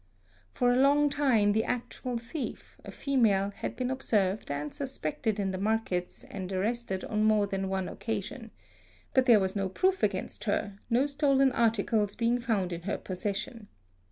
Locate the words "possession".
12.97-13.67